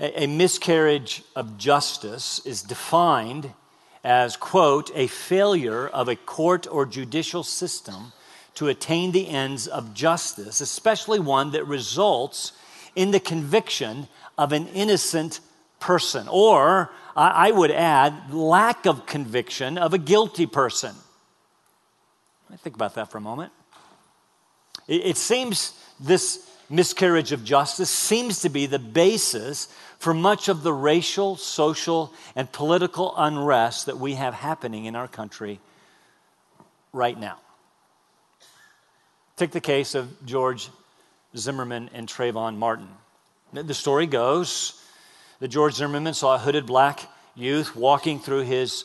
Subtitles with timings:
[0.00, 3.52] a, a miscarriage of justice is defined
[4.04, 8.12] as, quote, a failure of a court or judicial system
[8.54, 12.52] to attain the ends of justice, especially one that results
[12.94, 15.40] in the conviction of an innocent
[15.80, 20.94] person, or I would add, lack of conviction of a guilty person.
[22.58, 23.52] Think about that for a moment.
[24.86, 29.68] It, seems this miscarriage of justice seems to be the basis
[29.98, 35.06] for much of the racial, social, and political unrest that we have happening in our
[35.06, 35.60] country
[36.92, 37.38] right now.
[39.36, 40.70] Take the case of George
[41.36, 42.88] Zimmerman and Trayvon Martin.
[43.52, 44.82] The story goes
[45.40, 48.84] that George Zimmerman saw a hooded black youth walking through his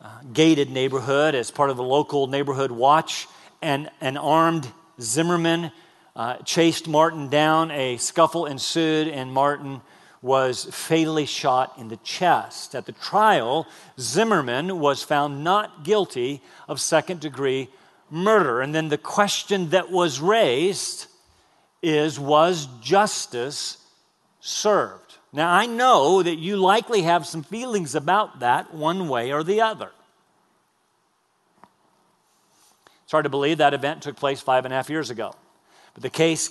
[0.00, 3.28] uh, gated neighborhood as part of the local neighborhood watch,
[3.62, 4.66] and an armed
[5.00, 5.70] Zimmerman
[6.16, 7.70] uh, chased Martin down.
[7.70, 9.80] A scuffle ensued, and Martin
[10.22, 12.74] was fatally shot in the chest.
[12.74, 13.66] At the trial,
[13.98, 17.68] Zimmerman was found not guilty of second degree
[18.10, 18.62] murder.
[18.62, 21.06] And then the question that was raised
[21.82, 23.76] is was justice
[24.40, 25.18] served?
[25.32, 29.60] Now, I know that you likely have some feelings about that one way or the
[29.60, 29.90] other.
[33.02, 35.34] It's hard to believe that event took place five and a half years ago.
[35.94, 36.50] But the case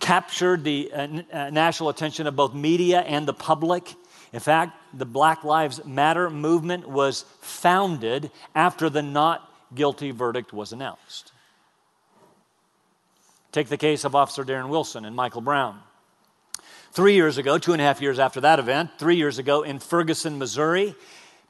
[0.00, 3.94] captured the uh, uh, national attention of both media and the public.
[4.32, 10.72] In fact, the Black Lives Matter movement was founded after the not guilty verdict was
[10.72, 11.32] announced.
[13.52, 15.80] Take the case of Officer Darren Wilson and Michael Brown.
[16.92, 19.78] Three years ago, two and a half years after that event, three years ago in
[19.78, 20.94] Ferguson, Missouri,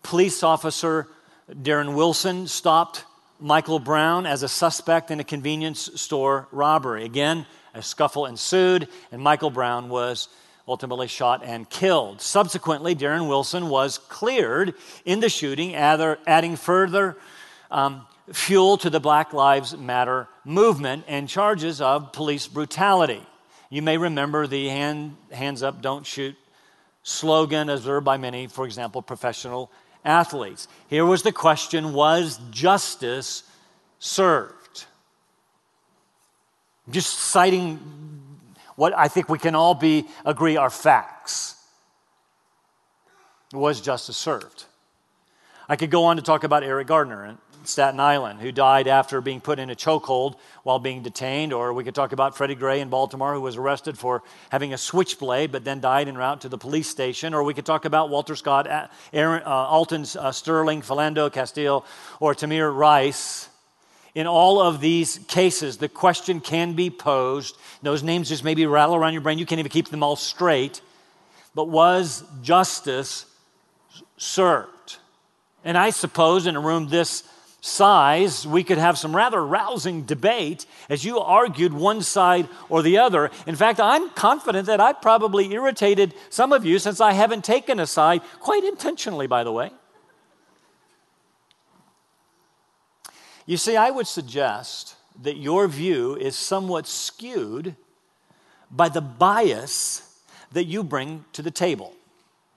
[0.02, 1.08] police officer
[1.50, 3.04] Darren Wilson stopped
[3.41, 7.05] Michael Brown as a suspect in a convenience store robbery.
[7.05, 10.28] Again, a scuffle ensued, and Michael Brown was
[10.69, 12.20] ultimately shot and killed.
[12.20, 14.74] Subsequently, Darren Wilson was cleared
[15.05, 17.16] in the shooting, adding further
[17.70, 23.22] um, fuel to the Black Lives Matter movement and charges of police brutality.
[23.70, 26.37] You may remember the hand, hands up, don't shoot
[27.03, 29.70] slogan observed by many, for example, professional
[30.05, 30.69] athletes.
[30.88, 33.43] Here was the question Was justice
[33.99, 34.87] served?
[36.91, 37.78] Just citing
[38.77, 41.56] what I think we can all be agree are facts.
[43.53, 44.65] Was justice served?
[45.69, 47.25] I could go on to talk about Eric Gardner
[47.65, 51.53] Staten Island, who died after being put in a chokehold while being detained.
[51.53, 54.78] Or we could talk about Freddie Gray in Baltimore, who was arrested for having a
[54.78, 57.34] switchblade but then died en route to the police station.
[57.34, 61.84] Or we could talk about Walter Scott, Aaron, uh, Alton uh, Sterling, Philando Castile,
[62.19, 63.49] or Tamir Rice.
[64.15, 67.56] In all of these cases, the question can be posed.
[67.82, 69.38] Those names just maybe rattle around your brain.
[69.38, 70.81] You can't even keep them all straight.
[71.54, 73.26] But was justice
[74.16, 74.99] served?
[75.65, 77.22] And I suppose in a room this
[77.60, 82.98] size, we could have some rather rousing debate as you argued one side or the
[82.98, 83.31] other.
[83.47, 87.78] In fact, I'm confident that I probably irritated some of you since I haven't taken
[87.78, 89.70] a side, quite intentionally, by the way.
[93.47, 97.76] You see, I would suggest that your view is somewhat skewed
[98.70, 100.06] by the bias
[100.53, 101.93] that you bring to the table.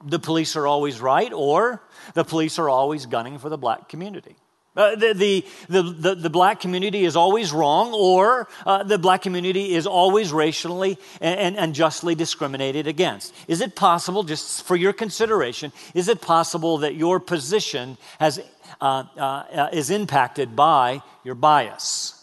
[0.06, 1.82] The police are always right, or
[2.14, 4.36] the police are always gunning for the black community.
[4.76, 9.76] Uh, the, the, the, the, black community is always wrong, or uh, the black community
[9.76, 13.36] is always racially and, and, justly discriminated against.
[13.48, 18.40] Is it possible, just for your consideration, is it possible that your position has,
[18.82, 22.20] uh, uh is impacted by your bias?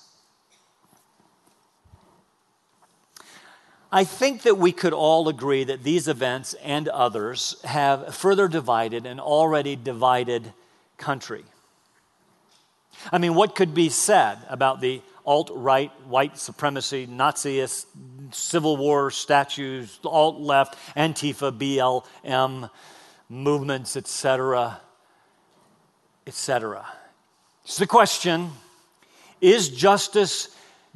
[3.92, 9.06] I think that we could all agree that these events and others have further divided
[9.06, 10.52] an already divided
[10.96, 11.44] country.
[13.12, 17.86] I mean, what could be said about the alt right, white supremacy, Naziist,
[18.32, 22.70] Civil War statues, alt left, Antifa, BLM
[23.28, 24.80] movements, etc.,
[26.26, 26.86] etc.?
[27.64, 28.50] So the question
[29.40, 30.54] is justice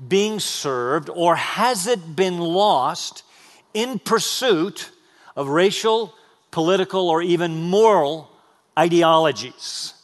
[0.09, 3.23] being served or has it been lost
[3.73, 4.91] in pursuit
[5.37, 6.15] of racial,
[6.51, 8.31] political, or even moral
[8.79, 9.95] ideologies?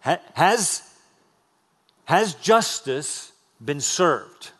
[0.00, 0.82] Has
[2.04, 3.32] has justice
[3.64, 4.50] been served?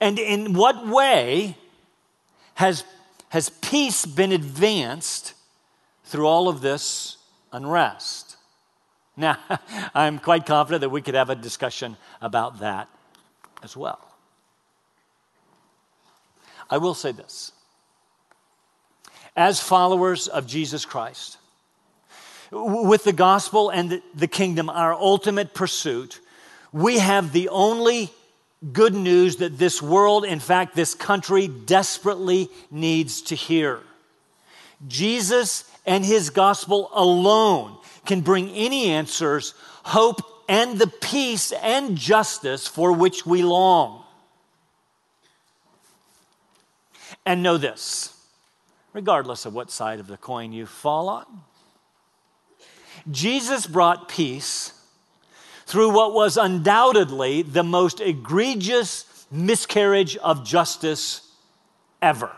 [0.00, 1.56] And in what way
[2.54, 2.84] has,
[3.30, 5.34] has peace been advanced
[6.04, 7.16] through all of this
[7.52, 8.36] unrest?
[9.16, 9.38] Now,
[9.94, 12.88] I'm quite confident that we could have a discussion about that
[13.62, 14.00] as well.
[16.70, 17.52] I will say this.
[19.36, 21.38] as followers of Jesus Christ,
[22.50, 26.20] with the gospel and the kingdom, our ultimate pursuit,
[26.74, 28.10] we have the only
[28.72, 33.78] good news that this world, in fact, this country, desperately needs to hear.
[34.88, 39.54] Jesus and his gospel alone can bring any answers,
[39.84, 44.02] hope, and the peace and justice for which we long.
[47.24, 48.10] And know this
[48.92, 51.42] regardless of what side of the coin you fall on,
[53.12, 54.73] Jesus brought peace
[55.74, 61.28] through what was undoubtedly the most egregious miscarriage of justice
[62.00, 62.30] ever.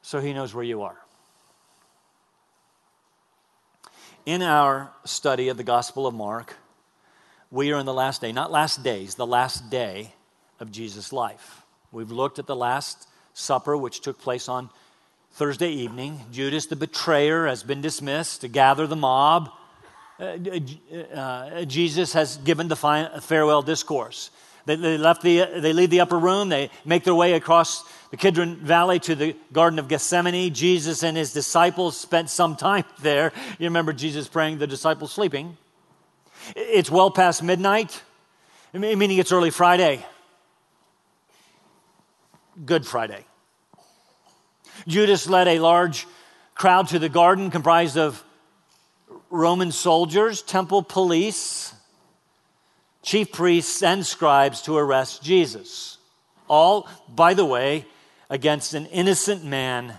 [0.00, 0.96] So he knows where you are.
[4.24, 6.56] In our study of the Gospel of Mark,
[7.50, 10.14] we are in the last day, not last days, the last day
[10.60, 11.60] of Jesus' life.
[11.92, 14.70] We've looked at the Last Supper, which took place on
[15.32, 16.20] Thursday evening.
[16.32, 19.50] Judas, the betrayer, has been dismissed to gather the mob.
[20.18, 20.36] Uh,
[21.14, 22.76] uh, Jesus has given the
[23.22, 24.30] farewell discourse.
[24.66, 26.48] They, they, left the, they leave the upper room.
[26.50, 30.52] They make their way across the Kidron Valley to the Garden of Gethsemane.
[30.52, 33.32] Jesus and his disciples spent some time there.
[33.58, 35.56] You remember Jesus praying, the disciples sleeping.
[36.56, 38.02] It's well past midnight,
[38.72, 40.04] meaning it's early Friday.
[42.64, 43.24] Good Friday.
[44.86, 46.06] Judas led a large
[46.54, 48.22] crowd to the garden comprised of
[49.30, 51.72] Roman soldiers, temple police,
[53.02, 55.98] chief priests, and scribes to arrest Jesus.
[56.48, 57.86] All, by the way,
[58.28, 59.98] against an innocent man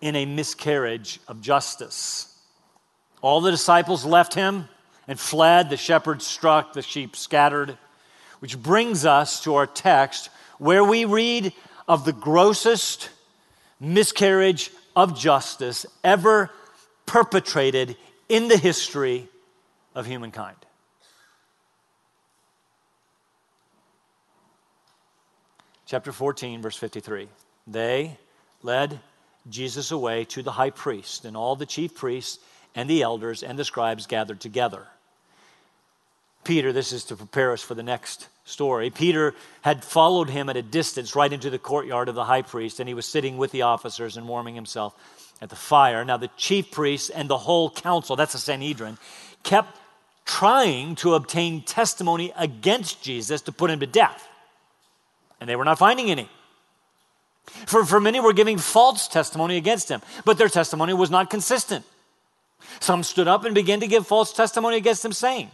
[0.00, 2.28] in a miscarriage of justice.
[3.20, 4.68] All the disciples left him
[5.06, 5.70] and fled.
[5.70, 7.78] The shepherds struck, the sheep scattered.
[8.40, 11.52] Which brings us to our text where we read
[11.86, 13.10] of the grossest
[13.82, 16.50] miscarriage of justice ever
[17.04, 17.96] perpetrated
[18.28, 19.28] in the history
[19.94, 20.56] of humankind.
[25.84, 27.28] Chapter 14, verse 53.
[27.66, 28.16] They
[28.62, 29.00] led
[29.50, 32.38] Jesus away to the high priest, and all the chief priests
[32.74, 34.86] and the elders and the scribes gathered together.
[36.44, 38.90] Peter, this is to prepare us for the next story.
[38.90, 42.80] Peter had followed him at a distance right into the courtyard of the high priest,
[42.80, 44.94] and he was sitting with the officers and warming himself
[45.40, 46.04] at the fire.
[46.04, 48.98] Now, the chief priests and the whole council, that's the Sanhedrin,
[49.42, 49.78] kept
[50.24, 54.28] trying to obtain testimony against Jesus to put him to death.
[55.40, 56.28] And they were not finding any.
[57.66, 61.84] For, for many were giving false testimony against him, but their testimony was not consistent.
[62.78, 65.50] Some stood up and began to give false testimony against him, saying,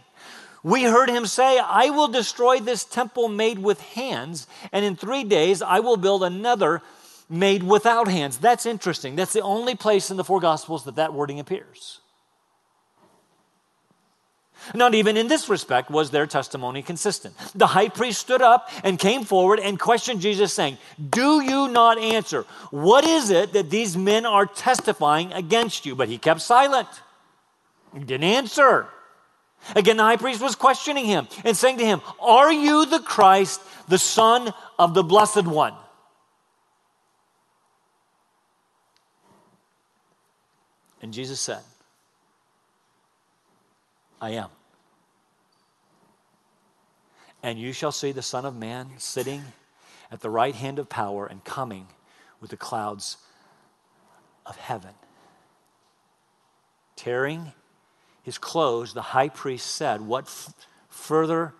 [0.62, 5.24] we heard him say, I will destroy this temple made with hands, and in three
[5.24, 6.82] days I will build another
[7.28, 8.38] made without hands.
[8.38, 9.16] That's interesting.
[9.16, 12.00] That's the only place in the four Gospels that that wording appears.
[14.74, 17.34] Not even in this respect was their testimony consistent.
[17.54, 20.78] The high priest stood up and came forward and questioned Jesus, saying,
[21.10, 22.44] Do you not answer?
[22.70, 25.94] What is it that these men are testifying against you?
[25.94, 26.88] But he kept silent.
[27.94, 28.88] He didn't answer.
[29.76, 33.60] Again, the high priest was questioning him and saying to him, Are you the Christ,
[33.88, 35.74] the Son of the Blessed One?
[41.02, 41.60] And Jesus said,
[44.20, 44.48] I am.
[47.42, 49.42] And you shall see the Son of Man sitting
[50.10, 51.86] at the right hand of power and coming
[52.40, 53.18] with the clouds
[54.44, 54.94] of heaven.
[56.96, 57.52] Tearing
[58.28, 60.52] his clothes, the high priest said, What f-
[60.90, 61.54] further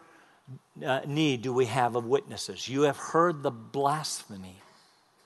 [0.84, 2.68] uh, need do we have of witnesses?
[2.68, 4.60] You have heard the blasphemy.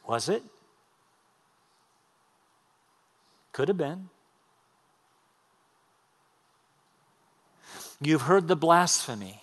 [0.07, 0.45] Was it?
[3.53, 4.09] Could have been.
[8.01, 9.43] You've heard the blasphemy.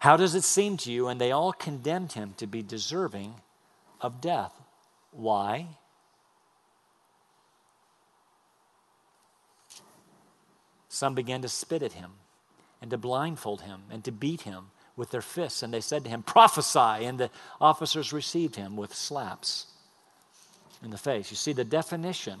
[0.00, 1.06] How does it seem to you?
[1.06, 3.34] And they all condemned him to be deserving
[4.00, 4.52] of death.
[5.12, 5.68] Why?
[10.96, 12.12] Some began to spit at him
[12.80, 15.62] and to blindfold him and to beat him with their fists.
[15.62, 17.04] And they said to him, Prophesy.
[17.04, 19.66] And the officers received him with slaps
[20.82, 21.30] in the face.
[21.30, 22.40] You see, the definition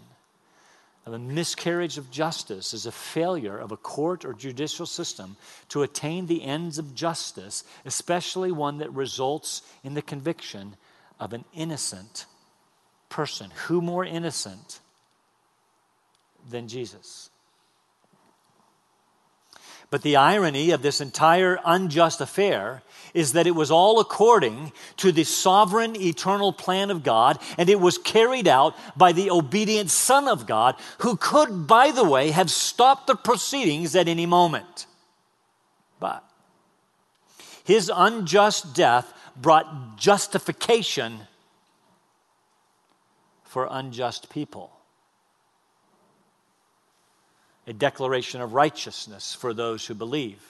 [1.04, 5.36] of a miscarriage of justice is a failure of a court or judicial system
[5.68, 10.76] to attain the ends of justice, especially one that results in the conviction
[11.20, 12.24] of an innocent
[13.10, 13.50] person.
[13.66, 14.80] Who more innocent
[16.48, 17.28] than Jesus?
[19.90, 22.82] But the irony of this entire unjust affair
[23.14, 27.80] is that it was all according to the sovereign eternal plan of God, and it
[27.80, 32.50] was carried out by the obedient Son of God, who could, by the way, have
[32.50, 34.86] stopped the proceedings at any moment.
[36.00, 36.24] But
[37.64, 41.20] his unjust death brought justification
[43.44, 44.75] for unjust people
[47.66, 50.42] a declaration of righteousness for those who believe.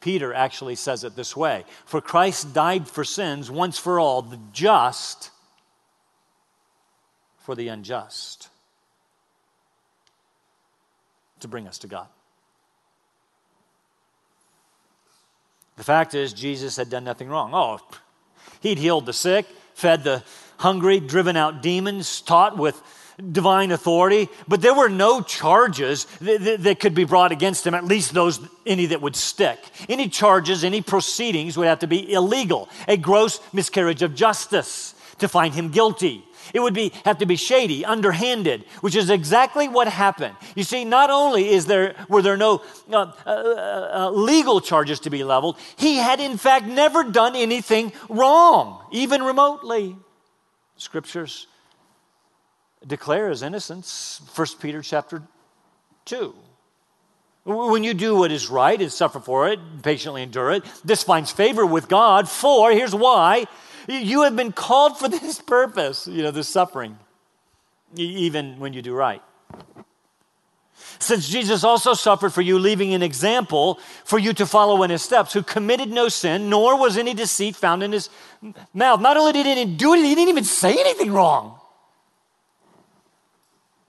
[0.00, 4.38] Peter actually says it this way For Christ died for sins once for all, the
[4.52, 5.30] just
[7.38, 8.48] for the unjust,
[11.40, 12.06] to bring us to God.
[15.76, 17.52] The fact is, Jesus had done nothing wrong.
[17.54, 17.80] Oh,
[18.60, 20.22] he'd healed the sick, fed the
[20.58, 22.80] hungry, driven out demons, taught with
[23.30, 27.74] divine authority, but there were no charges that, that, that, could be brought against him,
[27.74, 29.58] at least those, any that would stick.
[29.88, 35.28] Any charges, any proceedings would have to be illegal, a gross miscarriage of justice to
[35.28, 36.24] find him guilty.
[36.52, 40.34] It would be, have to be shady, underhanded, which is exactly what happened.
[40.56, 45.10] You see, not only is there, were there no uh, uh, uh, legal charges to
[45.10, 49.96] be leveled, he had in fact never done anything wrong, even remotely.
[50.76, 51.46] Scriptures
[52.86, 55.22] declare his innocence 1 peter chapter
[56.06, 56.34] 2
[57.44, 61.30] when you do what is right and suffer for it patiently endure it this finds
[61.30, 63.46] favor with god for here's why
[63.88, 66.98] you have been called for this purpose you know this suffering
[67.96, 69.22] even when you do right
[70.98, 75.02] since Jesus also suffered for you, leaving an example for you to follow in his
[75.02, 78.08] steps, who committed no sin, nor was any deceit found in his
[78.72, 79.00] mouth.
[79.00, 81.58] Not only did he do it, he didn't even say anything wrong.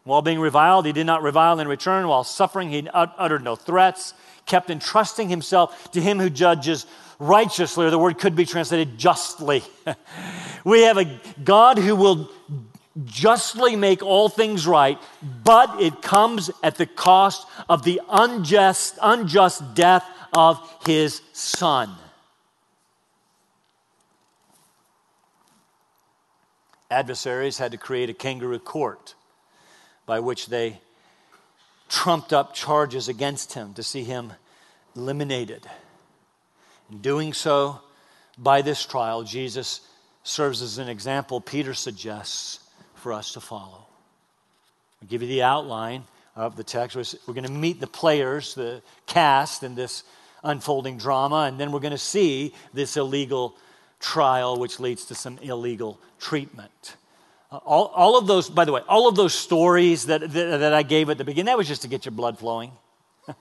[0.03, 2.07] While being reviled, he did not revile in return.
[2.07, 4.13] While suffering, he uttered no threats,
[4.45, 6.85] kept entrusting himself to him who judges
[7.19, 9.63] righteously, or the word could be translated justly.
[10.65, 12.29] we have a God who will
[13.05, 14.99] justly make all things right,
[15.43, 21.89] but it comes at the cost of the unjust, unjust death of his son.
[26.91, 29.15] Adversaries had to create a kangaroo court
[30.05, 30.79] by which they
[31.89, 34.33] trumped up charges against him to see him
[34.95, 35.65] eliminated.
[36.91, 37.79] In doing so,
[38.37, 39.81] by this trial, Jesus
[40.23, 42.59] serves as an example Peter suggests
[42.95, 43.85] for us to follow.
[45.01, 46.03] I'll give you the outline
[46.35, 46.95] of the text.
[47.27, 50.03] We're going to meet the players, the cast in this
[50.43, 53.55] unfolding drama, and then we're going to see this illegal
[53.99, 56.95] trial, which leads to some illegal treatment.
[57.65, 60.81] All, all of those, by the way, all of those stories that, that, that I
[60.81, 62.71] gave at the beginning, that was just to get your blood flowing.
[63.27, 63.35] that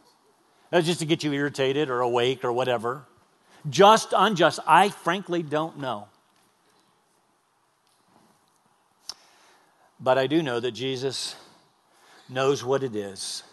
[0.70, 3.04] was just to get you irritated or awake or whatever.
[3.70, 6.08] Just, unjust, I frankly don't know.
[9.98, 11.36] But I do know that Jesus
[12.28, 13.44] knows what it is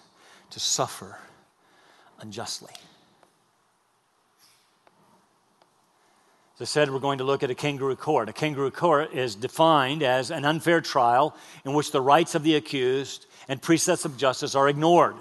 [0.49, 1.19] to suffer
[2.19, 2.73] unjustly.
[6.59, 8.27] As I said, we're going to look at a kangaroo court.
[8.27, 12.55] A kangaroo court is defined as an unfair trial in which the rights of the
[12.55, 15.15] accused and precepts of justice are ignored.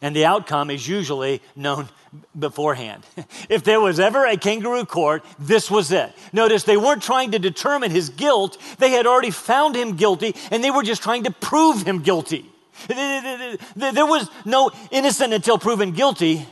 [0.00, 1.90] And the outcome is usually known
[2.38, 3.04] beforehand.
[3.50, 6.10] if there was ever a kangaroo court, this was it.
[6.32, 10.64] Notice they weren't trying to determine his guilt, they had already found him guilty, and
[10.64, 12.50] they were just trying to prove him guilty.
[12.88, 16.46] There was no innocent until proven guilty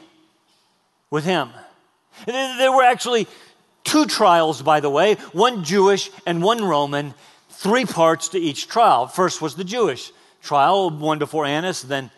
[1.10, 1.48] with him.
[2.26, 3.26] There were actually
[3.94, 7.14] Two trials, by the way, one Jewish and one Roman,
[7.48, 9.06] three parts to each trial.
[9.06, 10.10] First was the Jewish
[10.42, 12.10] trial, one before Annas, then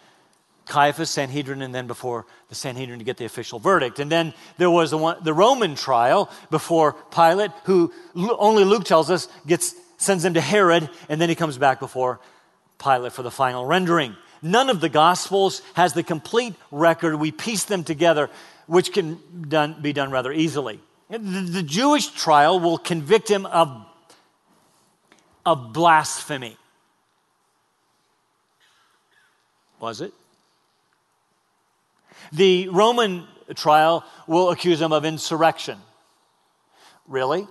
[0.64, 3.99] Caiaphas, Sanhedrin, and then before the Sanhedrin to get the official verdict.
[3.99, 9.11] And then there was the, one, the Roman trial before Pilate, who only Luke tells
[9.11, 12.21] us gets, sends him to Herod, and then he comes back before
[12.83, 14.16] Pilate for the final rendering.
[14.40, 17.16] None of the Gospels has the complete record.
[17.16, 18.30] We piece them together,
[18.66, 20.80] which can done, be done rather easily.
[21.08, 23.86] The Jewish trial will convict him of,
[25.44, 26.56] of blasphemy.
[29.78, 30.12] Was it?
[32.32, 35.78] The Roman trial will accuse him of insurrection.
[37.06, 37.46] Really?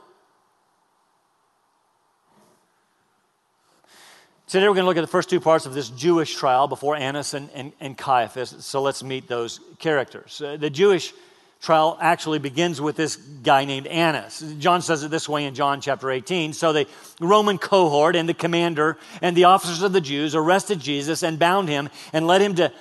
[4.48, 6.96] Today we're going to look at the first two parts of this Jewish trial before
[6.96, 8.56] Annas and, and, and Caiaphas.
[8.60, 10.42] So let's meet those characters.
[10.42, 11.14] Uh, the Jewish
[11.62, 14.44] trial actually begins with this guy named Annas.
[14.60, 16.54] John says it this way in John chapter 18.
[16.54, 16.88] So the
[17.20, 21.70] Roman cohort and the commander and the officers of the Jews arrested Jesus and bound
[21.70, 22.72] him and led him to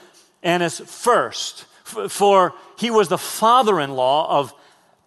[0.42, 4.54] Annas first for he was the father in law of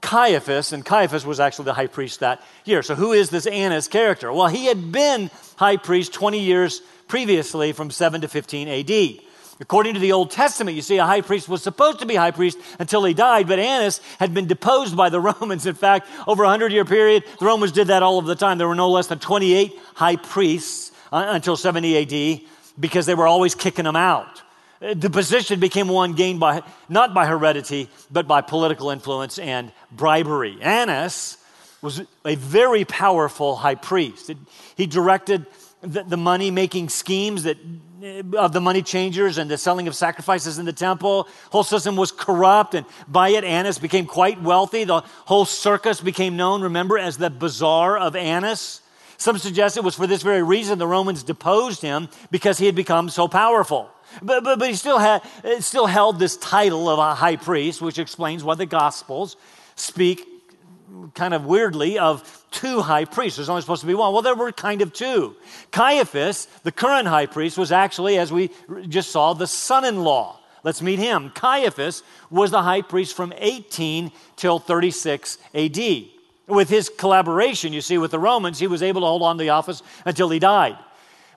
[0.01, 2.83] Caiaphas, and Caiaphas was actually the high priest that year.
[2.83, 4.31] So, who is this Annas character?
[4.31, 9.26] Well, he had been high priest 20 years previously from 7 to 15 AD.
[9.59, 12.31] According to the Old Testament, you see, a high priest was supposed to be high
[12.31, 15.65] priest until he died, but Annas had been deposed by the Romans.
[15.65, 18.59] In fact, over a 100 year period, the Romans did that all of the time.
[18.59, 22.41] There were no less than 28 high priests uh, until 70 AD
[22.79, 24.43] because they were always kicking them out.
[24.79, 29.71] Uh, the position became one gained by, not by heredity, but by political influence and
[29.91, 30.57] bribery.
[30.61, 31.37] Annas
[31.81, 34.31] was a very powerful high priest.
[34.75, 35.45] He directed
[35.81, 37.57] the, money making schemes that,
[38.37, 41.27] of the money changers and the selling of sacrifices in the temple.
[41.51, 44.83] whole system was corrupt, and by it, Annas became quite wealthy.
[44.83, 48.81] The whole circus became known, remember, as the Bazaar of Annas.
[49.17, 52.75] Some suggest it was for this very reason the Romans deposed him because he had
[52.75, 53.89] become so powerful.
[54.21, 55.23] But, but, but he still, had,
[55.59, 59.35] still held this title of a high priest, which explains why the Gospels
[59.75, 60.36] speak
[61.13, 63.37] kind of weirdly of two high priests.
[63.37, 64.13] There's only supposed to be one.
[64.13, 65.35] Well, there were kind of two.
[65.71, 68.51] Caiaphas, the current high priest, was actually, as we
[68.87, 70.39] just saw, the son in law.
[70.63, 71.29] Let's meet him.
[71.31, 75.79] Caiaphas was the high priest from 18 till 36 AD.
[76.47, 79.43] With his collaboration, you see, with the Romans, he was able to hold on to
[79.43, 80.77] the office until he died.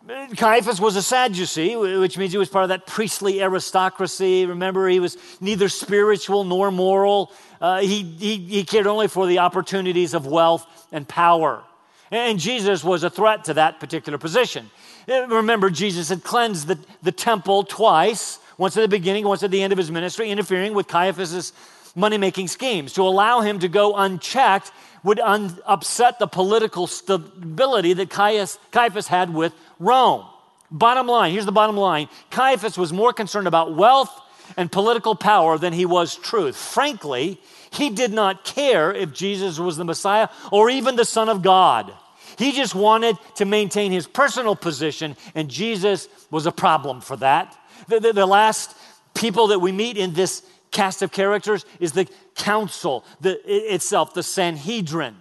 [0.09, 4.47] Caiaphas was a Sadducee, which means he was part of that priestly aristocracy.
[4.47, 7.30] Remember, he was neither spiritual nor moral.
[7.61, 11.62] Uh, he, he, he cared only for the opportunities of wealth and power.
[12.11, 14.71] And Jesus was a threat to that particular position.
[15.07, 19.50] Uh, remember, Jesus had cleansed the, the temple twice, once at the beginning, once at
[19.50, 21.52] the end of his ministry, interfering with Caiaphas's
[21.95, 22.95] money making schemes.
[22.95, 29.07] To allow him to go unchecked would un- upset the political stability that Caiaphas, Caiaphas
[29.07, 30.26] had with Rome.
[30.71, 34.11] Bottom line, here's the bottom line Caiaphas was more concerned about wealth
[34.57, 36.57] and political power than he was truth.
[36.57, 37.40] Frankly,
[37.71, 41.92] he did not care if Jesus was the Messiah or even the Son of God.
[42.38, 47.56] He just wanted to maintain his personal position, and Jesus was a problem for that.
[47.89, 48.76] The, the, the last
[49.15, 52.08] people that we meet in this cast of characters is the
[52.41, 55.15] council the, itself, the Sanhedrin.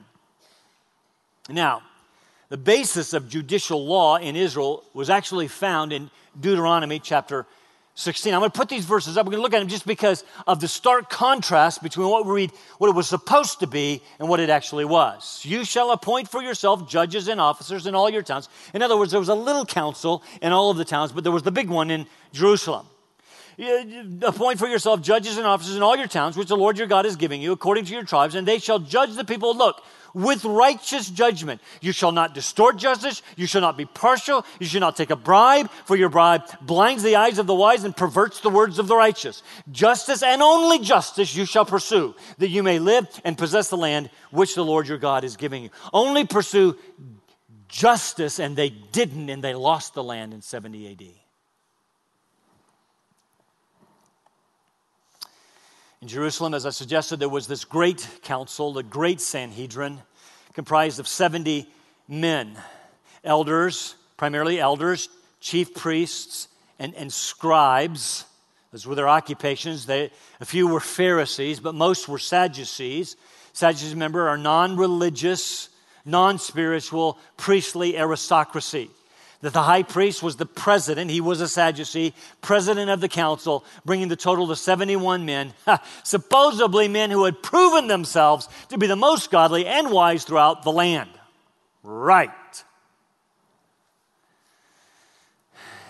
[1.49, 1.81] Now,
[2.49, 7.45] the basis of judicial law in Israel was actually found in Deuteronomy chapter
[7.95, 8.33] 16.
[8.33, 9.25] I'm going to put these verses up.
[9.25, 12.31] We're going to look at them just because of the stark contrast between what we
[12.31, 15.41] read, what it was supposed to be, and what it actually was.
[15.43, 18.47] You shall appoint for yourself judges and officers in all your towns.
[18.73, 21.33] In other words, there was a little council in all of the towns, but there
[21.33, 22.87] was the big one in Jerusalem.
[24.21, 27.05] Appoint for yourself judges and officers in all your towns, which the Lord your God
[27.05, 29.55] is giving you, according to your tribes, and they shall judge the people.
[29.55, 31.61] Look, with righteous judgment.
[31.81, 33.21] You shall not distort justice.
[33.35, 34.45] You shall not be partial.
[34.59, 37.83] You shall not take a bribe, for your bribe blinds the eyes of the wise
[37.83, 39.43] and perverts the words of the righteous.
[39.71, 44.09] Justice and only justice you shall pursue, that you may live and possess the land
[44.31, 45.69] which the Lord your God is giving you.
[45.93, 46.77] Only pursue
[47.67, 51.28] justice, and they didn't, and they lost the land in 70 AD.
[56.01, 59.99] In Jerusalem, as I suggested, there was this great council, the great Sanhedrin,
[60.53, 61.69] comprised of 70
[62.07, 62.57] men,
[63.25, 65.09] elders, primarily elders,
[65.41, 66.47] chief priests,
[66.79, 68.23] and, and scribes.
[68.71, 69.87] Those were their occupations.
[69.87, 70.09] They,
[70.39, 73.17] a few were Pharisees, but most were Sadducees.
[73.51, 75.67] Sadducees, remember, are non religious,
[76.05, 78.89] non spiritual, priestly aristocracy
[79.41, 83.63] that the high priest was the president, he was a Sadducee, president of the council,
[83.85, 85.53] bringing the total to 71 men,
[86.03, 90.71] supposedly men who had proven themselves to be the most godly and wise throughout the
[90.71, 91.09] land.
[91.83, 92.31] Right.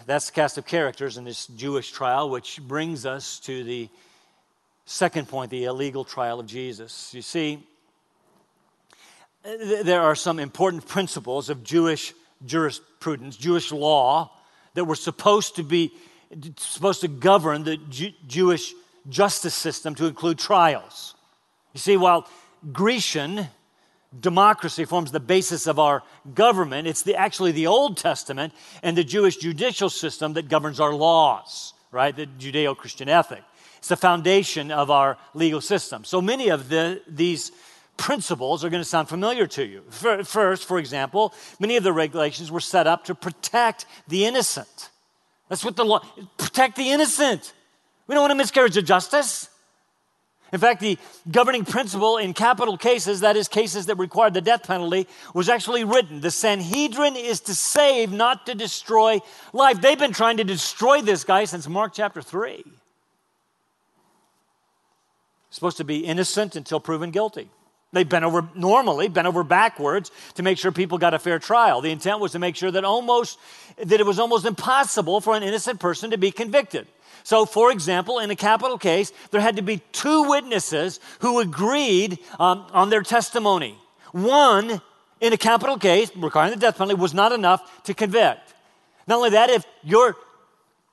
[0.05, 3.89] That's the cast of characters in this Jewish trial, which brings us to the
[4.85, 7.13] second point the illegal trial of Jesus.
[7.13, 7.63] You see,
[9.43, 12.13] there are some important principles of Jewish
[12.45, 14.32] jurisprudence, Jewish law,
[14.73, 15.91] that were supposed to be
[16.58, 18.73] supposed to govern the Jew- Jewish
[19.08, 21.15] justice system to include trials.
[21.73, 22.28] You see, while
[22.71, 23.47] Grecian
[24.17, 29.04] democracy forms the basis of our government, it's the, actually the Old Testament and the
[29.04, 32.15] Jewish judicial system that governs our laws, right?
[32.15, 33.43] The Judeo Christian ethic.
[33.78, 36.04] It's the foundation of our legal system.
[36.04, 37.52] So many of the, these
[37.99, 39.83] principles are going to sound familiar to you.
[39.91, 44.89] First, for example, many of the regulations were set up to protect the innocent.
[45.49, 45.99] That's what the law
[46.38, 47.53] protect the innocent.
[48.07, 49.49] We don't want a miscarriage of justice.
[50.51, 50.97] In fact, the
[51.29, 55.83] governing principle in capital cases, that is, cases that required the death penalty, was actually
[55.83, 56.21] written.
[56.21, 59.19] The Sanhedrin is to save, not to destroy
[59.53, 59.81] life.
[59.81, 62.63] They've been trying to destroy this guy since Mark chapter 3.
[65.51, 67.51] supposed to be innocent until proven guilty.
[67.91, 71.82] They bent over, normally bent over backwards to make sure people got a fair trial.
[71.82, 73.39] The intent was to make sure that almost,
[73.78, 76.88] that it was almost impossible for an innocent person to be convicted.
[77.23, 82.19] So, for example, in a capital case, there had to be two witnesses who agreed
[82.39, 83.75] um, on their testimony.
[84.12, 84.82] One,
[85.19, 88.54] in a capital case requiring the death penalty, was not enough to convict.
[89.08, 90.15] Not only that, if you're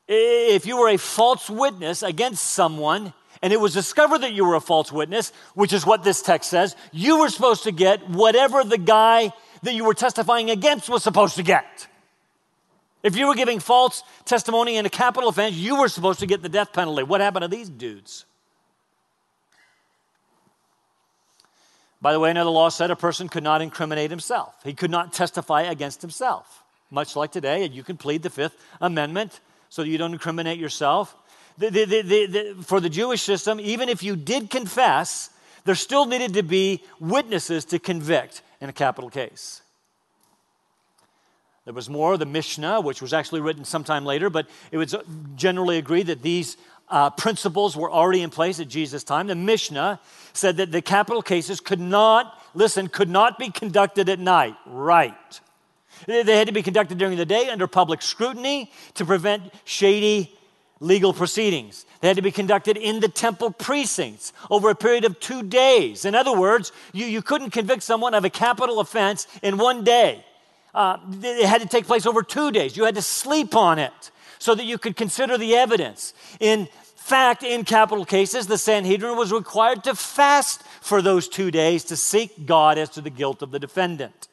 [0.09, 4.55] if you were a false witness against someone and it was discovered that you were
[4.55, 8.65] a false witness, which is what this text says, you were supposed to get whatever
[8.65, 11.89] the guy that you were testifying against was supposed to get.
[13.03, 16.43] If you were giving false testimony in a capital offense, you were supposed to get
[16.43, 17.03] the death penalty.
[17.03, 18.25] What happened to these dudes?
[22.01, 24.55] By the way, another law said a person could not incriminate himself.
[24.65, 26.63] He could not testify against himself.
[26.91, 31.17] Much like today, and you can plead the Fifth Amendment so you don't incriminate yourself.
[31.59, 35.31] The, the, for the Jewish system, even if you did confess,
[35.65, 39.63] there still needed to be witnesses to convict in a capital case.
[41.65, 44.95] There was more, the Mishnah, which was actually written sometime later, but it was
[45.35, 46.57] generally agreed that these
[46.89, 49.27] uh, principles were already in place at Jesus' time.
[49.27, 49.99] The Mishnah
[50.33, 54.55] said that the capital cases could not, listen, could not be conducted at night.
[54.65, 55.41] Right.
[56.07, 60.36] They had to be conducted during the day under public scrutiny to prevent shady
[60.81, 61.87] legal proceedings.
[62.01, 66.05] They had to be conducted in the temple precincts over a period of two days.
[66.05, 70.25] In other words, you, you couldn't convict someone of a capital offense in one day.
[70.75, 72.77] Uh, it had to take place over two days.
[72.77, 76.13] You had to sleep on it so that you could consider the evidence.
[76.39, 81.85] In fact, in capital cases, the Sanhedrin was required to fast for those two days
[81.85, 84.29] to seek God as to the guilt of the defendant.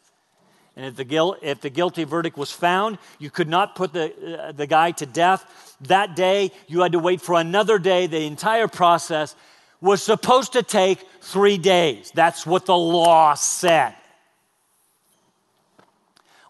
[0.75, 4.47] And if the, guilt, if the guilty verdict was found, you could not put the,
[4.47, 5.72] uh, the guy to death.
[5.87, 8.07] That day, you had to wait for another day.
[8.07, 9.35] The entire process
[9.81, 12.11] was supposed to take three days.
[12.13, 13.95] That's what the law said.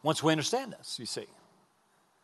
[0.04, 1.26] Once we understand this, you see,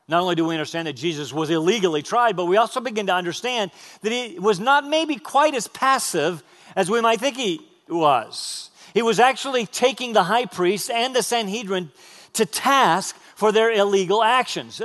[0.07, 3.13] not only do we understand that Jesus was illegally tried, but we also begin to
[3.13, 6.43] understand that he was not maybe quite as passive
[6.75, 8.69] as we might think he was.
[8.93, 11.91] He was actually taking the high priest and the Sanhedrin
[12.33, 14.81] to task for their illegal actions.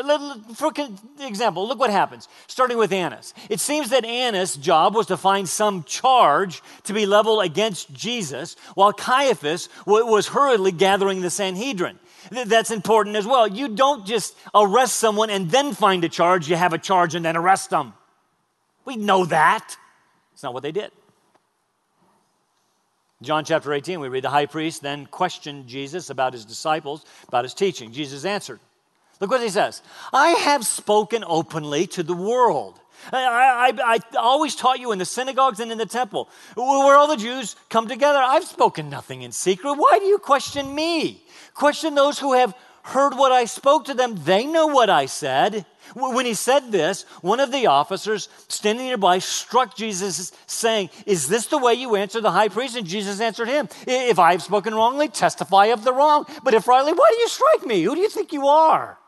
[0.54, 0.72] For
[1.20, 3.34] example, look what happens, starting with Annas.
[3.50, 8.54] It seems that Annas' job was to find some charge to be leveled against Jesus,
[8.76, 11.98] while Caiaphas was hurriedly gathering the Sanhedrin.
[12.30, 13.48] That's important as well.
[13.48, 17.24] You don't just arrest someone and then find a charge, you have a charge and
[17.24, 17.92] then arrest them.
[18.84, 19.76] We know that.
[20.32, 20.92] It's not what they did.
[23.24, 27.44] John chapter 18, we read the high priest then questioned Jesus about his disciples, about
[27.44, 27.92] his teaching.
[27.92, 28.60] Jesus answered.
[29.20, 29.82] Look what he says
[30.12, 32.80] I have spoken openly to the world.
[33.12, 37.08] I, I, I, always taught you in the synagogues and in the temple where all
[37.08, 38.18] the Jews come together.
[38.18, 39.74] I've spoken nothing in secret.
[39.74, 41.22] Why do you question me?
[41.54, 44.14] Question those who have heard what I spoke to them.
[44.24, 45.64] They know what I said.
[45.94, 51.46] When he said this, one of the officers standing nearby struck Jesus, saying, Is this
[51.46, 52.76] the way you answer the high priest?
[52.76, 56.26] And Jesus answered him, If I have spoken wrongly, testify of the wrong.
[56.42, 57.82] But if rightly, why do you strike me?
[57.82, 58.98] Who do you think you are?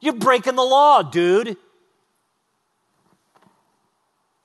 [0.00, 1.56] You're breaking the law, dude.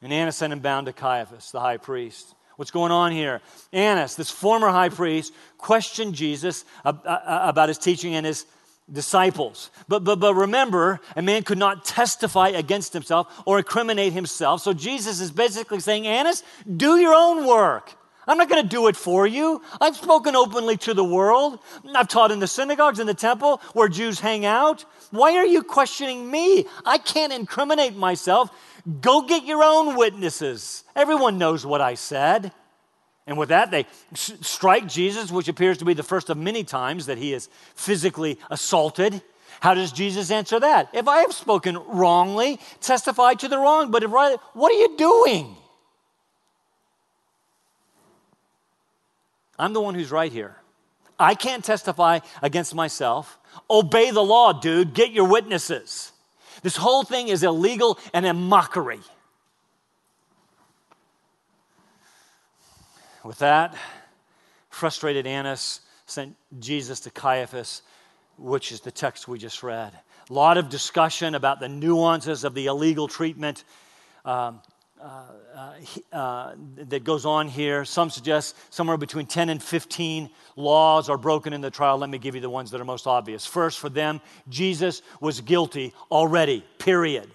[0.02, 2.36] And Annas sent him bound to Caiaphas, the high priest.
[2.58, 3.42] What's going on here?
[3.72, 8.46] Annas, this former high priest, questioned Jesus about his teaching and his
[8.92, 9.70] disciples.
[9.88, 14.62] But, but, but remember, a man could not testify against himself or incriminate himself.
[14.62, 16.44] So Jesus is basically saying, Annas,
[16.76, 17.94] do your own work.
[18.28, 19.62] I'm not going to do it for you.
[19.80, 21.60] I've spoken openly to the world.
[21.96, 24.84] I've taught in the synagogues, in the temple where Jews hang out.
[25.12, 26.66] Why are you questioning me?
[26.86, 28.50] I can't incriminate myself.
[29.00, 30.84] Go get your own witnesses.
[30.96, 32.52] Everyone knows what I said.
[33.28, 37.08] And with that, they strike Jesus, which appears to be the first of many times
[37.08, 39.22] that he is physically assaulted.
[39.60, 40.90] How does Jesus answer that?
[40.94, 43.92] If I have spoken wrongly, testify to the wrong.
[43.92, 45.58] But if right, what are you doing?
[49.60, 50.56] I'm the one who's right here.
[51.20, 53.40] I can't testify against myself.
[53.70, 54.94] Obey the law, dude.
[54.94, 56.12] Get your witnesses.
[56.62, 59.00] This whole thing is illegal and a mockery.
[63.28, 63.76] With that,
[64.70, 67.82] frustrated Annas sent Jesus to Caiaphas,
[68.38, 69.92] which is the text we just read.
[70.30, 73.66] A lot of discussion about the nuances of the illegal treatment
[74.24, 74.62] um,
[75.02, 75.74] uh, uh,
[76.16, 77.84] uh, that goes on here.
[77.84, 81.98] Some suggest somewhere between 10 and 15 laws are broken in the trial.
[81.98, 83.46] Let me give you the ones that are most obvious.
[83.46, 87.30] First, for them, Jesus was guilty already, period.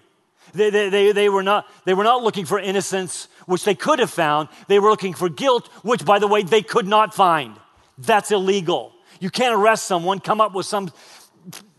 [0.53, 3.99] They, they, they, they, were not, they were not looking for innocence, which they could
[3.99, 4.49] have found.
[4.67, 7.55] They were looking for guilt, which, by the way, they could not find.
[7.97, 8.93] That's illegal.
[9.19, 10.91] You can't arrest someone, come up with some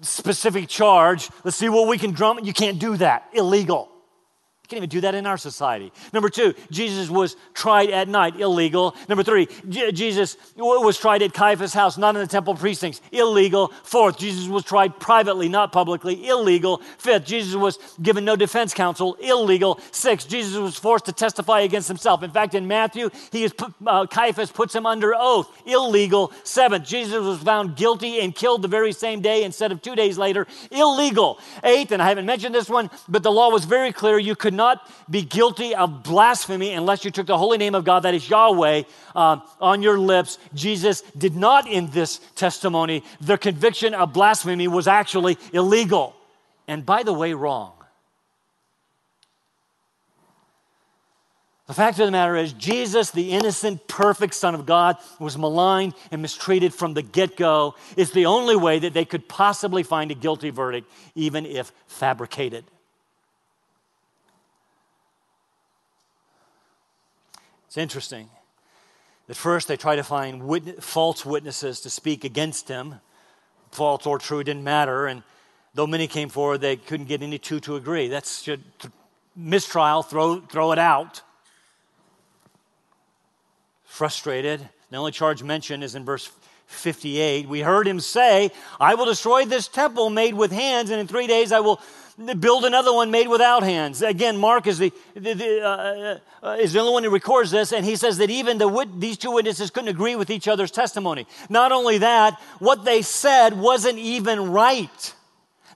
[0.00, 1.30] specific charge.
[1.44, 2.40] Let's see what we can drum.
[2.42, 3.28] You can't do that.
[3.32, 3.90] Illegal.
[4.64, 5.92] You can't even do that in our society.
[6.14, 8.96] Number two, Jesus was tried at night, illegal.
[9.10, 13.68] Number three, J- Jesus was tried at Caiaphas' house, not in the temple precincts, illegal.
[13.82, 16.80] Fourth, Jesus was tried privately, not publicly, illegal.
[16.96, 19.78] Fifth, Jesus was given no defense counsel, illegal.
[19.90, 22.22] Sixth, Jesus was forced to testify against himself.
[22.22, 23.52] In fact, in Matthew, he is
[23.86, 26.32] uh, Caiaphas puts him under oath, illegal.
[26.42, 30.16] Seventh, Jesus was found guilty and killed the very same day instead of two days
[30.16, 31.38] later, illegal.
[31.62, 34.53] Eighth, and I haven't mentioned this one, but the law was very clear you could
[34.54, 38.14] could not be guilty of blasphemy unless you took the holy name of God, that
[38.14, 38.84] is Yahweh,
[39.16, 40.38] uh, on your lips.
[40.54, 43.02] Jesus did not in this testimony.
[43.20, 46.14] The conviction of blasphemy was actually illegal.
[46.68, 47.72] And by the way, wrong.
[51.66, 55.94] The fact of the matter is, Jesus, the innocent, perfect Son of God, was maligned
[56.12, 57.74] and mistreated from the get go.
[57.96, 62.64] It's the only way that they could possibly find a guilty verdict, even if fabricated.
[67.74, 68.28] It's interesting.
[69.28, 73.00] At first, they try to find witness, false witnesses to speak against him.
[73.72, 75.08] False or true, didn't matter.
[75.08, 75.24] And
[75.74, 78.06] though many came forward, they couldn't get any two to agree.
[78.06, 78.62] That's should,
[79.34, 81.22] mistrial, throw, throw it out.
[83.82, 84.68] Frustrated.
[84.92, 86.30] The only charge mentioned is in verse
[86.68, 87.48] 58.
[87.48, 91.26] We heard him say, I will destroy this temple made with hands, and in three
[91.26, 91.80] days I will
[92.38, 94.02] build another one made without hands.
[94.02, 97.72] Again, Mark is the, the, the uh, uh, is the only one who records this,
[97.72, 101.26] and he says that even the, these two witnesses couldn't agree with each other's testimony.
[101.48, 105.14] Not only that, what they said wasn't even right.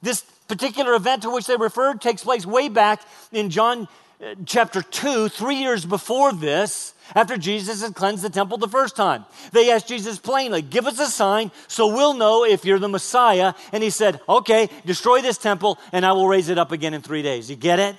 [0.03, 3.88] This particular event to which they referred takes place way back in John
[4.20, 8.96] uh, chapter 2, three years before this after Jesus had cleansed the temple the first
[8.96, 9.24] time.
[9.52, 13.54] They asked Jesus plainly, Give us a sign so we'll know if you're the Messiah.
[13.72, 17.02] And he said, Okay, destroy this temple and I will raise it up again in
[17.02, 17.50] three days.
[17.50, 17.96] You get it?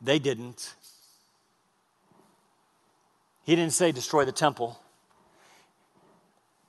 [0.00, 0.74] They didn't.
[3.44, 4.78] He didn't say destroy the temple,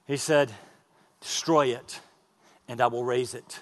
[0.05, 0.51] he said,
[1.21, 1.99] Destroy it
[2.67, 3.61] and I will raise it.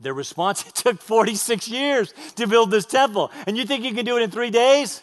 [0.00, 3.30] Their response, it took 46 years to build this temple.
[3.46, 5.02] And you think you can do it in three days?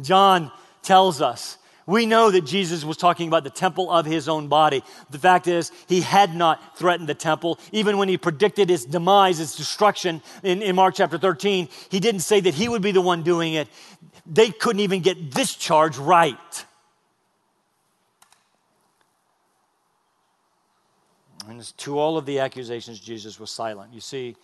[0.00, 0.50] John
[0.82, 1.58] tells us.
[1.84, 4.84] We know that Jesus was talking about the temple of his own body.
[5.10, 7.58] The fact is, he had not threatened the temple.
[7.72, 12.20] Even when he predicted its demise, its destruction in, in Mark chapter 13, he didn't
[12.20, 13.68] say that he would be the one doing it.
[14.26, 16.64] They couldn't even get this charge right.
[21.48, 23.92] And to all of the accusations, Jesus was silent.
[23.92, 24.36] You see,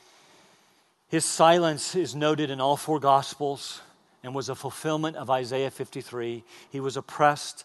[1.08, 3.80] his silence is noted in all four Gospels
[4.22, 6.44] and was a fulfillment of Isaiah 53.
[6.70, 7.64] He was oppressed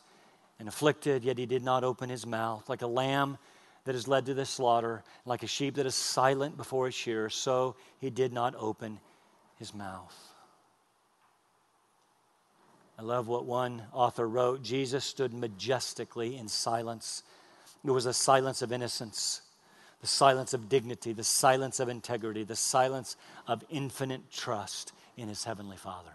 [0.60, 2.70] and afflicted, yet he did not open his mouth.
[2.70, 3.38] Like a lamb
[3.86, 7.30] that is led to the slaughter, like a sheep that is silent before its shearer,
[7.30, 9.00] so he did not open
[9.58, 10.16] his mouth.
[12.98, 17.24] I love what one author wrote Jesus stood majestically in silence.
[17.84, 19.42] It was a silence of innocence,
[20.00, 25.44] the silence of dignity, the silence of integrity, the silence of infinite trust in his
[25.44, 26.14] heavenly Father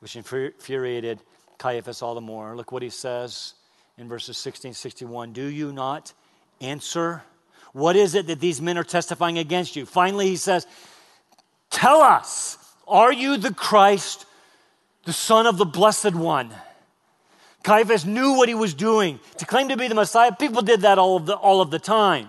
[0.00, 1.20] which infuriated
[1.58, 2.56] Caiaphas all the more.
[2.56, 3.54] Look what he says
[3.98, 5.32] in verses 16 61.
[5.32, 6.12] Do you not
[6.60, 7.22] answer?
[7.72, 9.86] What is it that these men are testifying against you?
[9.86, 10.66] Finally, he says,
[11.70, 14.26] Tell us, are you the Christ,
[15.04, 16.54] the Son of the Blessed One?
[17.62, 19.18] Caiaphas knew what he was doing.
[19.38, 21.80] To claim to be the Messiah, people did that all of the, all of the
[21.80, 22.28] time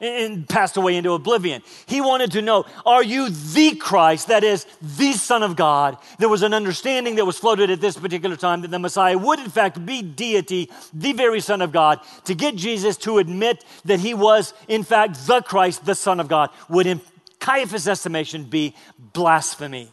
[0.00, 1.62] and passed away into oblivion.
[1.86, 5.98] He wanted to know, are you the Christ, that is, the Son of God?
[6.18, 9.40] There was an understanding that was floated at this particular time that the Messiah would,
[9.40, 12.00] in fact, be deity, the very Son of God.
[12.24, 16.28] To get Jesus to admit that he was, in fact, the Christ, the Son of
[16.28, 17.00] God, would, in
[17.40, 19.90] Caiaphas' estimation, be blasphemy.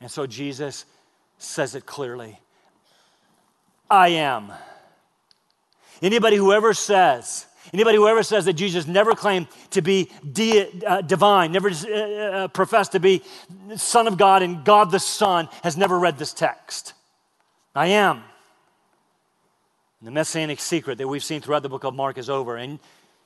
[0.00, 0.84] And so Jesus
[1.38, 2.38] says it clearly
[3.90, 4.52] I am.
[6.02, 10.82] Anybody who ever says, Anybody who ever says that Jesus never claimed to be de-
[10.84, 13.22] uh, divine, never uh, uh, professed to be
[13.76, 16.94] Son of God and God the Son, has never read this text.
[17.74, 18.22] I am.
[20.00, 22.56] And the messianic secret that we've seen throughout the book of Mark is over.
[22.56, 22.78] And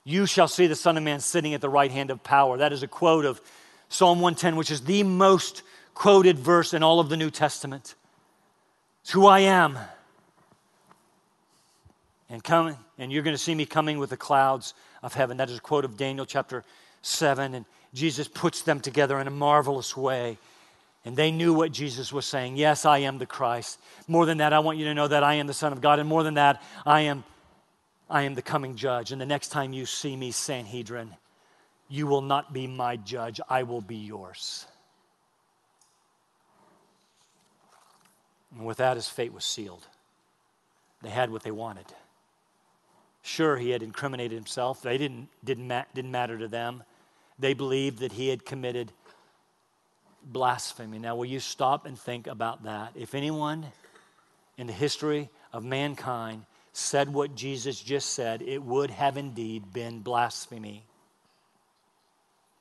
[0.05, 2.57] you shall see the Son of Man sitting at the right hand of power.
[2.57, 3.41] That is a quote of
[3.89, 5.63] Psalm 110, which is the most
[5.95, 7.95] quoted verse in all of the New Testament.
[9.03, 9.79] It's who I am
[12.33, 15.37] and coming, and you're going to see me coming with the clouds of heaven.
[15.37, 16.65] That is a quote of Daniel chapter
[17.03, 17.55] 7.
[17.55, 20.39] And Jesus puts them together in a marvelous way.
[21.05, 22.57] And they knew what Jesus was saying.
[22.57, 23.79] Yes, I am the Christ.
[24.09, 25.99] More than that, I want you to know that I am the Son of God.
[25.99, 27.23] And more than that, I am,
[28.09, 29.13] I am the coming judge.
[29.13, 31.11] And the next time you see me, Sanhedrin,
[31.91, 34.65] you will not be my judge, I will be yours.
[38.57, 39.87] And with that, his fate was sealed.
[41.03, 41.85] They had what they wanted.
[43.23, 44.83] Sure, he had incriminated himself.
[44.83, 46.83] They didn't, didn't, ma- didn't matter to them.
[47.39, 48.93] They believed that he had committed
[50.25, 50.99] blasphemy.
[50.99, 52.93] Now, will you stop and think about that?
[52.95, 53.67] If anyone
[54.59, 60.01] in the history of mankind said what Jesus just said, it would have indeed been
[60.01, 60.85] blasphemy.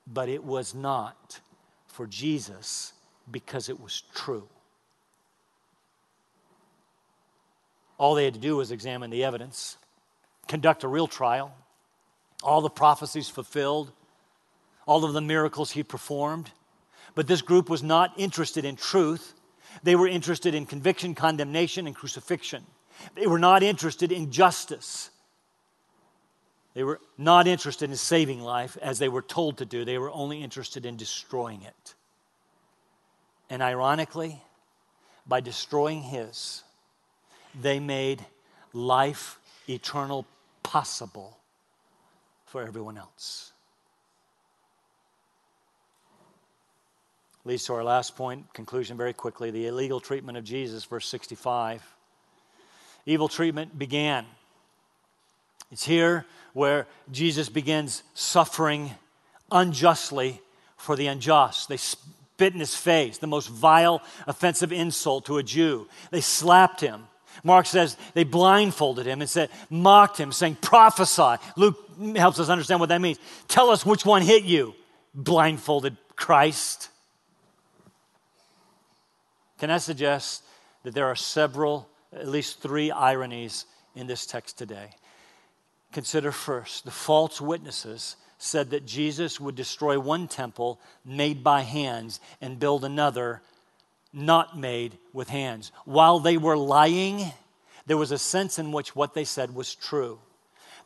[0.05, 1.39] But it was not
[1.87, 2.93] for Jesus
[3.29, 4.47] because it was true.
[7.97, 9.77] All they had to do was examine the evidence,
[10.47, 11.53] conduct a real trial,
[12.43, 13.91] all the prophecies fulfilled,
[14.85, 16.51] all of the miracles he performed.
[17.15, 19.33] But this group was not interested in truth.
[19.83, 22.65] They were interested in conviction, condemnation, and crucifixion.
[23.15, 25.09] They were not interested in justice.
[26.73, 29.83] They were not interested in saving life as they were told to do.
[29.83, 31.95] They were only interested in destroying it.
[33.49, 34.41] And ironically,
[35.27, 36.63] by destroying his,
[37.59, 38.25] they made
[38.73, 39.37] life
[39.73, 40.25] eternal
[40.63, 41.37] possible
[42.45, 43.51] for everyone else.
[47.43, 51.81] Leads to our last point, conclusion very quickly the illegal treatment of Jesus, verse 65.
[53.05, 54.25] Evil treatment began.
[55.71, 58.91] It's here where Jesus begins suffering
[59.51, 60.41] unjustly
[60.77, 61.67] for the unjust.
[61.67, 65.87] They spit in his face, the most vile, offensive insult to a Jew.
[66.11, 67.07] They slapped him.
[67.43, 71.35] Mark says they blindfolded him and said, mocked him, saying, prophesy.
[71.55, 71.77] Luke
[72.15, 73.19] helps us understand what that means.
[73.47, 74.75] Tell us which one hit you,
[75.13, 76.89] blindfolded Christ.
[79.59, 80.43] Can I suggest
[80.83, 83.65] that there are several, at least three ironies
[83.95, 84.89] in this text today?
[85.91, 92.19] Consider first the false witnesses said that Jesus would destroy one temple made by hands
[92.41, 93.41] and build another
[94.13, 95.71] not made with hands.
[95.85, 97.31] While they were lying,
[97.85, 100.19] there was a sense in which what they said was true.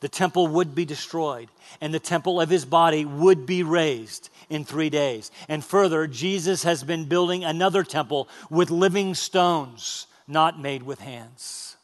[0.01, 1.49] The temple would be destroyed,
[1.81, 5.31] and the temple of his body would be raised in three days.
[5.47, 11.77] And further, Jesus has been building another temple with living stones, not made with hands.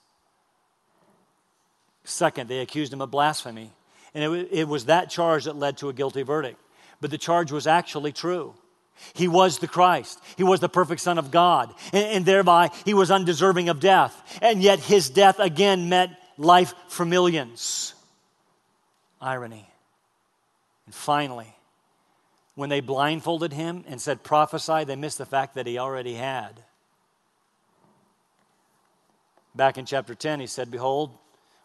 [2.03, 3.71] Second, they accused him of blasphemy,
[4.13, 6.59] and it, it was that charge that led to a guilty verdict.
[6.99, 8.53] But the charge was actually true.
[9.13, 10.19] He was the Christ.
[10.37, 11.73] He was the perfect Son of God.
[11.93, 14.39] And, and, thereby, he was undeserving of death.
[14.41, 17.93] And yet, his death again meant life for millions.
[19.21, 19.67] Irony.
[20.85, 21.53] And finally,
[22.55, 26.63] when they blindfolded him and said, prophesy, they missed the fact that he already had.
[29.55, 31.17] Back in chapter 10, he said, Behold,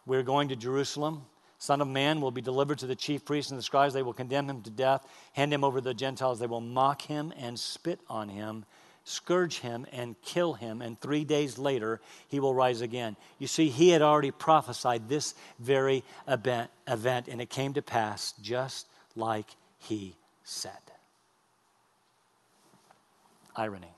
[0.05, 1.23] we're going to Jerusalem
[1.59, 3.93] Son of Man will be delivered to the chief priests and the scribes.
[3.93, 6.39] They will condemn him to death, hand him over to the Gentiles.
[6.39, 8.65] They will mock him and spit on him,
[9.03, 10.81] scourge him and kill him.
[10.81, 13.15] And three days later, he will rise again.
[13.39, 18.33] You see, he had already prophesied this very event, event and it came to pass
[18.41, 19.47] just like
[19.79, 20.71] he said.
[23.55, 23.96] Irony.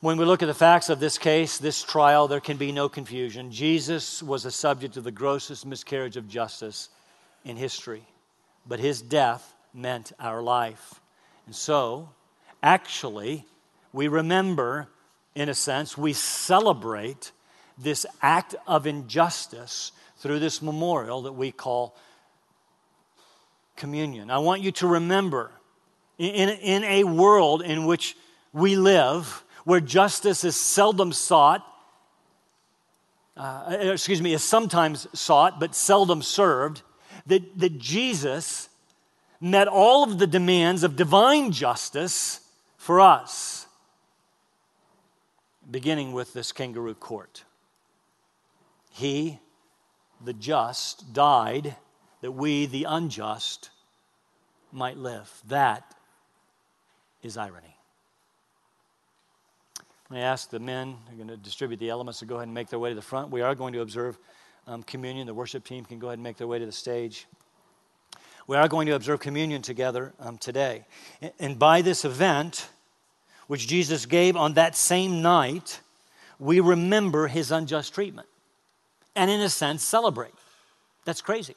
[0.00, 2.88] When we look at the facts of this case, this trial, there can be no
[2.88, 3.50] confusion.
[3.50, 6.88] Jesus was a subject of the grossest miscarriage of justice
[7.44, 8.04] in history,
[8.64, 11.00] but his death meant our life.
[11.46, 12.10] And so,
[12.62, 13.44] actually,
[13.92, 14.86] we remember,
[15.34, 17.32] in a sense, we celebrate
[17.76, 21.96] this act of injustice through this memorial that we call
[23.74, 24.30] communion.
[24.30, 25.50] I want you to remember
[26.18, 28.16] in, in a world in which
[28.52, 31.62] we live, where justice is seldom sought,
[33.36, 36.80] uh, excuse me, is sometimes sought but seldom served,
[37.26, 38.70] that, that Jesus
[39.42, 42.40] met all of the demands of divine justice
[42.78, 43.66] for us,
[45.70, 47.44] beginning with this kangaroo court.
[48.90, 49.38] He,
[50.24, 51.76] the just, died
[52.22, 53.68] that we, the unjust,
[54.72, 55.30] might live.
[55.46, 55.94] That
[57.22, 57.77] is irony.
[60.10, 62.54] I ask the men who are going to distribute the elements to go ahead and
[62.54, 63.30] make their way to the front.
[63.30, 64.18] We are going to observe
[64.66, 65.26] um, communion.
[65.26, 67.26] The worship team can go ahead and make their way to the stage.
[68.46, 70.86] We are going to observe communion together um, today.
[71.20, 72.70] And, and by this event,
[73.48, 75.80] which Jesus gave on that same night,
[76.38, 78.28] we remember his unjust treatment
[79.14, 80.32] and, in a sense, celebrate.
[81.04, 81.54] That's crazy.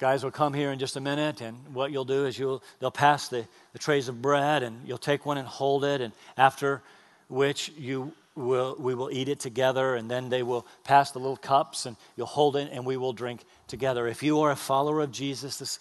[0.00, 2.90] Guys will come here in just a minute, and what you'll do is you'll they'll
[2.90, 6.82] pass the, the trays of bread, and you'll take one and hold it, and after
[7.28, 11.36] which you will we will eat it together, and then they will pass the little
[11.36, 14.08] cups, and you'll hold it, and we will drink together.
[14.08, 15.78] If you are a follower of Jesus this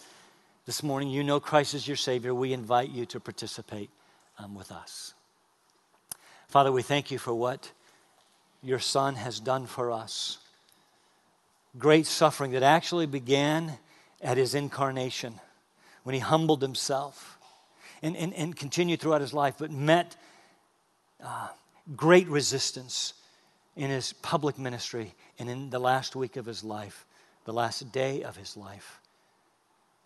[0.66, 2.36] this morning, you know Christ is your Savior.
[2.36, 3.90] We invite you to participate
[4.38, 5.14] um, with us.
[6.50, 7.72] Father, we thank you for what
[8.62, 10.40] your Son has done for us.
[11.78, 13.78] Great suffering that actually began
[14.22, 15.40] at his incarnation
[16.04, 17.38] when he humbled himself
[18.02, 20.16] and, and, and continued throughout his life, but met
[21.24, 21.48] uh,
[21.96, 23.14] great resistance
[23.76, 27.06] in his public ministry and in the last week of his life,
[27.46, 29.00] the last day of his life.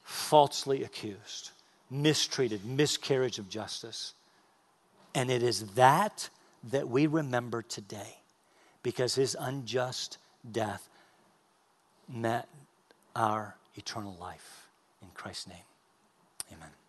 [0.04, 1.52] Falsely accused,
[1.90, 4.14] mistreated, miscarriage of justice.
[5.16, 6.30] And it is that
[6.72, 8.18] that we remember today
[8.84, 10.18] because his unjust
[10.50, 10.88] death
[12.08, 12.48] met
[13.16, 14.68] our eternal life.
[15.02, 15.68] In Christ's name,
[16.52, 16.83] amen.